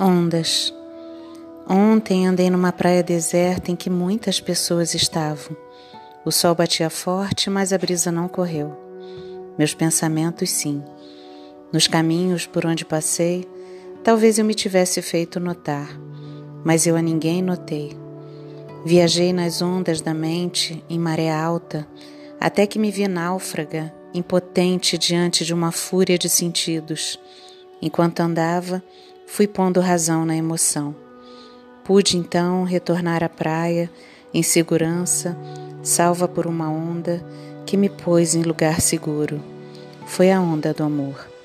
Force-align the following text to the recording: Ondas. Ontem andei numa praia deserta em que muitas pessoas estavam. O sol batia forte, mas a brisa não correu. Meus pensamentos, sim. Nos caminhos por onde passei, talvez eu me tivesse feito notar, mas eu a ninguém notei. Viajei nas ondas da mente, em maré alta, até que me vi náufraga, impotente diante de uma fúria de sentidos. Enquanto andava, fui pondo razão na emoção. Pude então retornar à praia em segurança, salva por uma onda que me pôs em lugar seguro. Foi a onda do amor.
Ondas. 0.00 0.72
Ontem 1.68 2.24
andei 2.24 2.48
numa 2.50 2.70
praia 2.70 3.02
deserta 3.02 3.72
em 3.72 3.74
que 3.74 3.90
muitas 3.90 4.40
pessoas 4.40 4.94
estavam. 4.94 5.56
O 6.24 6.30
sol 6.30 6.54
batia 6.54 6.88
forte, 6.88 7.50
mas 7.50 7.72
a 7.72 7.78
brisa 7.78 8.12
não 8.12 8.28
correu. 8.28 8.76
Meus 9.58 9.74
pensamentos, 9.74 10.50
sim. 10.50 10.84
Nos 11.72 11.88
caminhos 11.88 12.46
por 12.46 12.64
onde 12.64 12.84
passei, 12.84 13.44
talvez 14.04 14.38
eu 14.38 14.44
me 14.44 14.54
tivesse 14.54 15.02
feito 15.02 15.40
notar, 15.40 15.88
mas 16.64 16.86
eu 16.86 16.94
a 16.94 17.02
ninguém 17.02 17.42
notei. 17.42 17.98
Viajei 18.86 19.32
nas 19.32 19.60
ondas 19.60 20.00
da 20.00 20.14
mente, 20.14 20.80
em 20.88 20.98
maré 20.98 21.28
alta, 21.28 21.88
até 22.38 22.68
que 22.68 22.78
me 22.78 22.92
vi 22.92 23.08
náufraga, 23.08 23.92
impotente 24.14 24.96
diante 24.96 25.44
de 25.44 25.52
uma 25.52 25.72
fúria 25.72 26.16
de 26.16 26.28
sentidos. 26.28 27.18
Enquanto 27.80 28.20
andava, 28.20 28.82
fui 29.26 29.46
pondo 29.46 29.80
razão 29.80 30.24
na 30.24 30.36
emoção. 30.36 30.94
Pude 31.84 32.16
então 32.16 32.64
retornar 32.64 33.22
à 33.22 33.28
praia 33.28 33.90
em 34.34 34.42
segurança, 34.42 35.36
salva 35.82 36.28
por 36.28 36.46
uma 36.46 36.68
onda 36.68 37.24
que 37.64 37.76
me 37.76 37.88
pôs 37.88 38.34
em 38.34 38.42
lugar 38.42 38.80
seguro. 38.80 39.42
Foi 40.06 40.30
a 40.30 40.40
onda 40.40 40.74
do 40.74 40.84
amor. 40.84 41.37